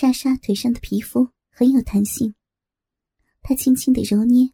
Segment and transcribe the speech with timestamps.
[0.00, 2.36] 莎莎腿上的皮肤很有弹性，
[3.42, 4.52] 她轻轻的揉捏，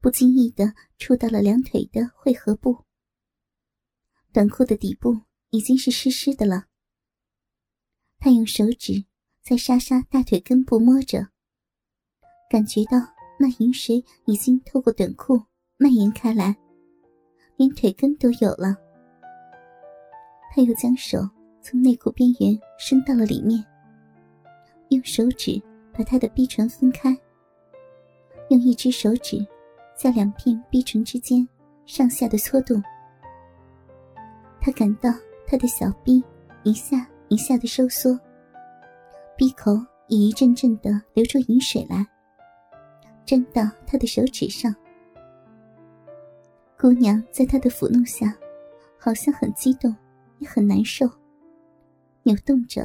[0.00, 2.78] 不经意的触到了两腿的汇合部。
[4.32, 6.64] 短裤的底部已经是湿湿的了。
[8.18, 9.04] 她用手指
[9.44, 11.28] 在莎莎大腿根部摸着，
[12.50, 12.98] 感觉到
[13.38, 15.40] 那饮水已经透过短裤
[15.76, 16.56] 蔓延开来，
[17.56, 18.74] 连腿根都有了。
[20.52, 21.20] 他又将手
[21.62, 23.64] 从内裤边缘伸到了里面。
[24.94, 25.60] 用手指
[25.92, 27.16] 把他的逼唇分开，
[28.48, 29.44] 用一只手指
[29.96, 31.46] 在两片逼唇之间
[31.84, 32.82] 上下的搓动。
[34.60, 35.10] 他感到
[35.46, 36.22] 他的小臂
[36.62, 38.18] 一下一下的收缩，
[39.36, 39.72] 闭口
[40.08, 42.06] 也一阵阵的流出饮水来，
[43.26, 44.74] 沾到他的手指上。
[46.78, 48.36] 姑娘在他的抚弄下，
[48.98, 49.94] 好像很激动，
[50.38, 51.08] 也很难受，
[52.22, 52.84] 扭动着。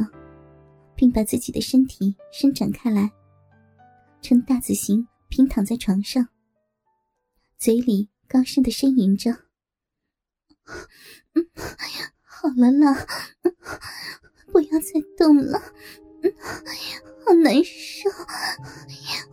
[1.00, 3.10] 并把自己的身体伸展开来，
[4.22, 6.28] 呈大字形平躺在床上，
[7.58, 9.32] 嘴里高声的呻吟着
[12.22, 13.08] ：“好了啦，
[14.52, 15.58] 不要再动了，
[17.26, 18.10] 好难受，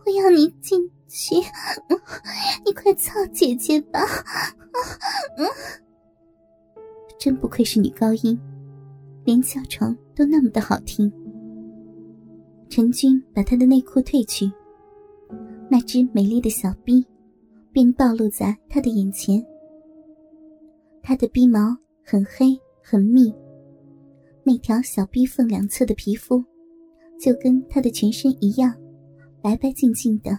[0.05, 1.35] 我要你进去，
[2.65, 3.99] 你快操姐姐吧！”
[7.19, 8.39] 真不愧是女高音，
[9.25, 11.11] 连叫床都那么的好听。
[12.69, 14.51] 陈军把他的内裤褪去，
[15.69, 17.05] 那只美丽的小臂
[17.71, 19.43] 便暴露在他的眼前。
[21.01, 23.33] 他的鼻毛很黑很密，
[24.43, 26.43] 那条小臂缝两侧的皮肤
[27.19, 28.75] 就跟他的全身一样，
[29.41, 30.37] 白白净净的。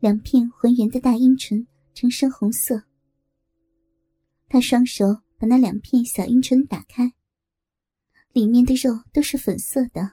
[0.00, 2.82] 两片浑圆的大阴唇呈深红色。
[4.48, 5.06] 他双手
[5.38, 7.14] 把那两片小阴唇打开，
[8.32, 10.12] 里面的肉都是粉色的。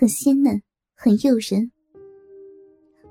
[0.00, 0.58] 很鲜嫩，
[0.94, 1.70] 很诱人。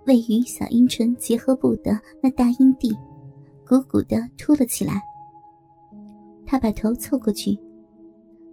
[0.08, 2.92] 位于小阴唇结合部的那大阴蒂，
[3.64, 5.00] 鼓鼓的凸了起来。
[6.48, 7.56] 他把头凑过去，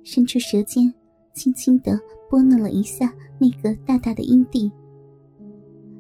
[0.05, 0.93] 伸出舌尖，
[1.33, 1.99] 轻轻的
[2.29, 3.11] 拨弄了一下
[3.41, 4.71] 那个大大的阴蒂，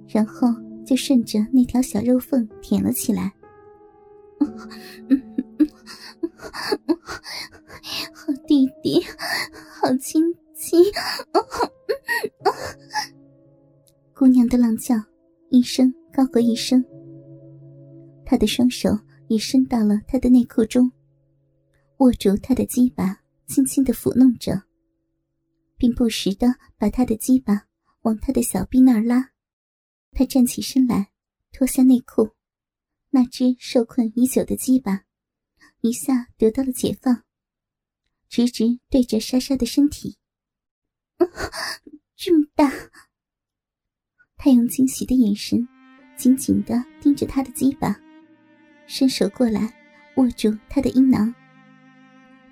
[0.07, 0.49] 然后
[0.85, 3.33] 就顺着那条小肉缝舔了起来。
[8.13, 9.03] 好弟弟，
[9.81, 10.23] 好亲
[10.55, 10.85] 亲。
[14.15, 14.95] 姑娘的浪叫，
[15.51, 16.85] 一声高过一声。
[18.25, 18.91] 他的双手
[19.29, 20.91] 也伸到了他的内裤中，
[21.99, 24.63] 握住他的鸡巴，轻轻的抚弄着，
[25.77, 27.67] 并不时的把他的鸡巴
[28.03, 29.31] 往他的小臂那儿拉。
[30.13, 31.11] 他站起身来，
[31.53, 32.31] 脱下内裤，
[33.11, 35.05] 那只受困已久的鸡巴
[35.83, 37.23] 一下得到了解放，
[38.29, 40.17] 直直对着莎莎的身体。
[42.17, 42.73] 这么大！
[44.39, 45.69] 他用惊喜的眼神
[46.17, 47.95] 紧紧的盯着他的鸡巴，
[48.87, 49.71] 伸手过来
[50.17, 51.33] 握住他的阴囊，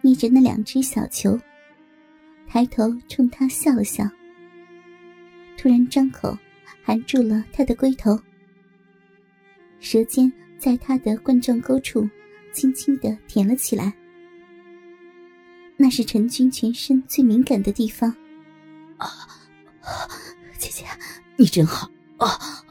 [0.02, 1.40] 捏着那两只小球，
[2.46, 4.04] 抬头冲他笑了笑，
[5.56, 6.36] 突然张口
[6.82, 8.20] 含住了他的龟头，
[9.80, 12.06] 舌尖在他的冠状沟处
[12.52, 13.94] 轻轻的舔了起来，
[15.78, 18.14] 那是陈军全身最敏感的地方。
[18.98, 19.08] 啊，
[20.58, 20.84] 姐姐，
[21.36, 22.62] 你真好啊！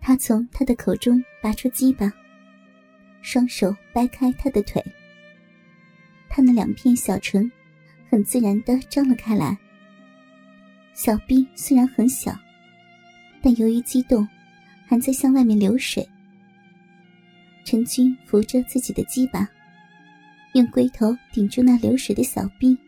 [0.00, 2.12] 他从他的口中拔出鸡巴，
[3.22, 4.84] 双手掰开他的腿。
[6.28, 7.50] 他那两片小唇
[8.10, 9.56] 很自然的张了开来。
[10.94, 12.36] 小臂虽然很小，
[13.42, 14.26] 但由于激动，
[14.86, 16.08] 还在向外面流水。
[17.64, 19.48] 陈军扶着自己的鸡巴，
[20.54, 22.78] 用龟头顶住那流水的小臂。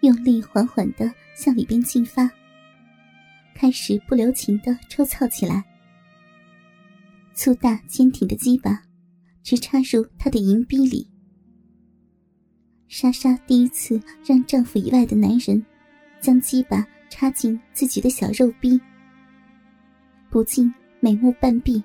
[0.00, 2.30] 用力缓缓的向里边进发，
[3.54, 5.64] 开始不留情的抽操起来。
[7.34, 8.82] 粗大坚挺的鸡巴
[9.42, 11.08] 直插入她的银逼里。
[12.88, 15.64] 莎莎第一次让丈夫以外的男人
[16.20, 18.80] 将鸡巴插进自己的小肉逼，
[20.28, 21.82] 不禁美目半闭，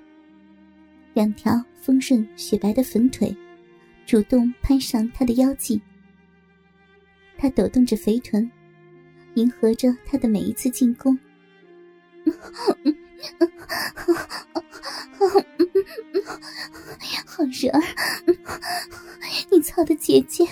[1.14, 3.34] 两条丰润雪白的粉腿
[4.04, 5.80] 主动攀上他的腰际。
[7.38, 8.50] 他抖动着肥臀，
[9.34, 11.18] 迎合着他的每一次进攻。
[17.26, 17.80] 好热儿，
[19.50, 20.46] 你操的姐姐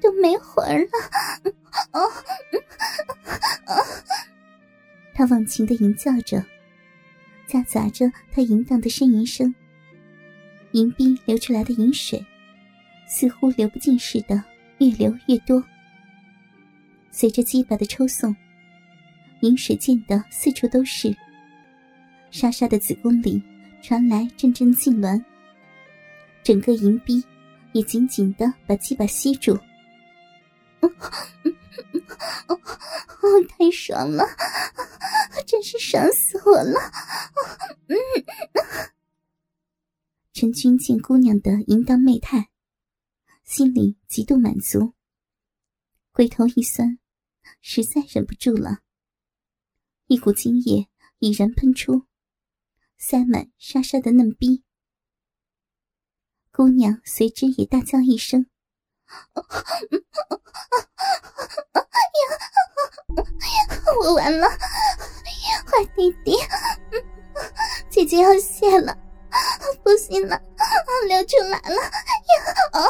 [0.00, 0.88] 都没魂了。
[5.14, 6.44] 他忘情的吟叫着，
[7.46, 9.54] 夹杂着他淫荡的呻吟声。
[10.72, 12.26] 银币流出来的饮水，
[13.06, 14.42] 似乎流不尽似的，
[14.78, 15.64] 越流越多。
[17.16, 18.34] 随着鸡巴的抽送，
[19.42, 21.16] 饮水溅得四处都是。
[22.32, 23.40] 莎莎的子宫里
[23.80, 25.24] 传来阵阵痉挛，
[26.42, 27.24] 整个银逼
[27.72, 29.56] 也紧紧的把鸡巴吸住。
[32.48, 32.58] 哦，
[33.48, 34.24] 太爽了，
[35.46, 36.80] 真是爽死我了！
[40.32, 42.48] 陈军见姑娘的淫荡媚态，
[43.44, 44.94] 心里极度满足，
[46.10, 46.98] 回头一酸，
[47.66, 48.80] 实在忍不住了，
[50.06, 50.86] 一股精液
[51.18, 52.02] 已然喷出，
[52.98, 54.62] 塞满莎莎的嫩逼。
[56.52, 58.44] 姑娘随之也大叫一声
[64.02, 66.36] ：“我完了，坏弟弟，
[67.88, 68.94] 姐姐要泄了。”
[69.82, 70.38] 不行了，
[71.08, 71.76] 流出来了！
[71.76, 71.90] 呀，
[72.72, 72.84] 啊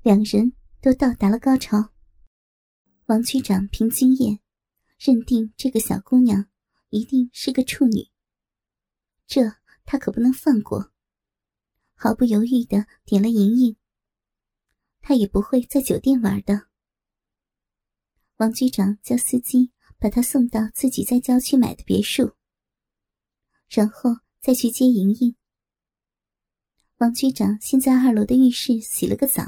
[0.00, 1.90] 两人都到达了高潮。
[3.06, 4.40] 王局长凭经验
[4.98, 6.48] 认定这个小姑娘
[6.90, 8.08] 一定是个处女，
[9.26, 9.42] 这
[9.84, 10.92] 他可不能放过。
[11.94, 13.76] 毫不犹豫的点了莹莹。
[15.00, 16.68] 他也不会在酒店玩的。
[18.36, 22.34] 王局长叫司机把他送到自己在郊区买的别墅，
[23.68, 24.16] 然后。
[24.44, 25.36] 再去接莹莹。
[26.98, 29.42] 王局长先在二楼的浴室洗了个澡。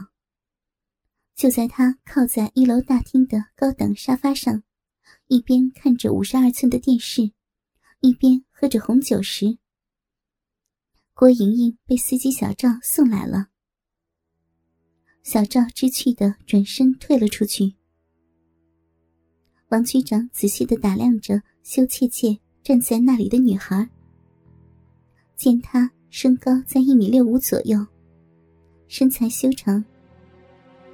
[1.37, 4.62] 就在他靠在一楼大厅的高档沙发上，
[5.29, 7.31] 一边看着五十二寸的电视，
[8.00, 9.59] 一边喝着红酒时，
[11.12, 13.49] 郭莹莹被司机小赵送来了。
[15.23, 17.75] 小赵知趣的转身退了出去。
[19.69, 23.87] 王局长仔细的打量着羞怯怯站在那里的女孩。
[25.35, 27.87] 见她身高在一米六五左右，
[28.88, 29.85] 身材修长，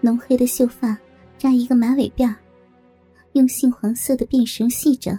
[0.03, 0.99] 浓黑的秀发
[1.39, 2.35] 扎一个马尾辫
[3.33, 5.19] 用杏黄色的辫绳系着。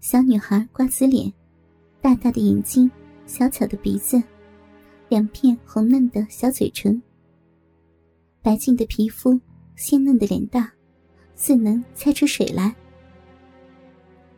[0.00, 1.32] 小女孩瓜子脸，
[2.02, 2.90] 大大的眼睛，
[3.24, 4.22] 小巧的鼻子，
[5.08, 7.00] 两片红嫩的小嘴唇，
[8.42, 9.40] 白净的皮肤，
[9.76, 10.70] 鲜嫩的脸蛋，
[11.34, 12.76] 似能猜出水来。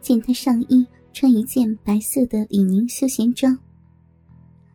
[0.01, 0.87] 见她上衣。
[1.19, 3.59] 穿一件白色的李宁休闲装，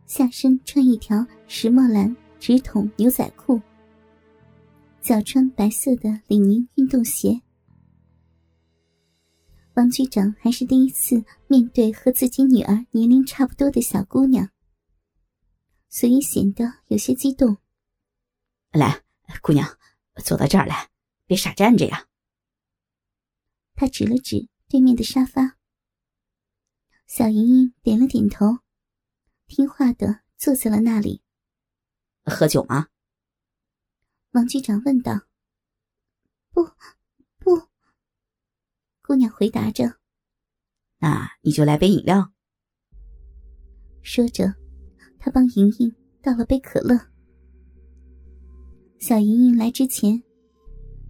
[0.08, 3.62] 下身穿一条石墨蓝直筒牛仔裤，
[5.00, 7.40] 脚穿白色的李宁运动鞋。
[9.76, 14.50] 王局长还是第一次面对和自己女儿年龄差不多的小姑娘，
[15.88, 17.58] 所以显得有些激动。
[18.72, 19.04] 来，
[19.44, 19.78] 姑娘，
[20.24, 20.90] 坐到这儿来，
[21.28, 22.08] 别傻站着呀。
[23.76, 25.58] 他指了指对面的沙发。
[27.06, 28.58] 小莹莹点了点头，
[29.46, 31.22] 听话的坐在了那里。
[32.26, 32.88] 喝酒吗？
[34.32, 35.22] 王局长问道。
[36.52, 36.64] 不，
[37.40, 37.68] 不。
[39.02, 39.98] 姑娘回答着。
[41.00, 42.32] 那你就来杯饮料。
[44.02, 44.54] 说着，
[45.20, 47.00] 他帮莹莹倒了杯可乐。
[49.00, 50.22] 小莹莹来之前，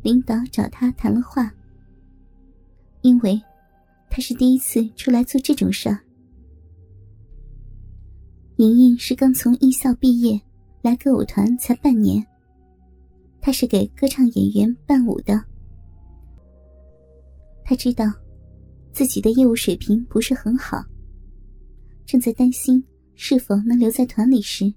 [0.01, 1.53] 领导找她谈了话，
[3.01, 3.41] 因为。
[4.13, 5.97] 她是第一次出来做这种事儿。
[8.57, 10.41] 莹莹是刚从艺校毕业，
[10.81, 12.25] 来歌舞团才半年。
[13.39, 15.43] 他是给歌唱演员伴舞的。
[17.63, 18.05] 他知道
[18.93, 20.83] 自己的业务水平不是很好，
[22.05, 22.83] 正在担心
[23.15, 24.71] 是否能留在团里时，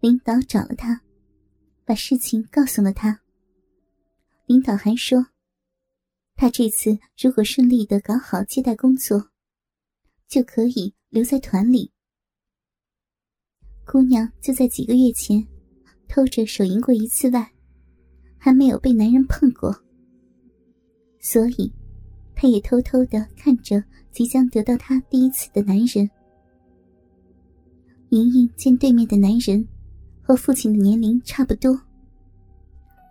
[0.00, 1.02] 领导找了他，
[1.84, 3.20] 把事情告诉了他。
[4.46, 5.26] 领导还说。
[6.34, 9.30] 他这次如果顺利的搞好接待工作，
[10.26, 11.91] 就可以留在团里。
[13.84, 15.44] 姑娘就在几个月前
[16.08, 17.52] 偷着手淫过一次外，
[18.38, 19.74] 还没有被男人碰过，
[21.20, 21.72] 所以
[22.34, 26.08] 她也偷偷的看着即将得到她第一次的男人。
[28.10, 29.66] 莹莹见对面的男人
[30.22, 31.78] 和父亲的年龄差不多，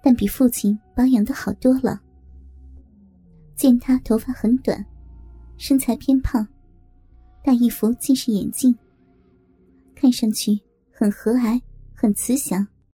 [0.03, 2.01] 但比父亲保养的好多了。
[3.55, 4.83] 见他头发很短，
[5.57, 6.47] 身材偏胖，
[7.43, 8.75] 戴一副近视眼镜，
[10.01, 10.59] 看上去
[10.91, 11.61] 很和蔼、
[11.93, 12.70] 很慈祥。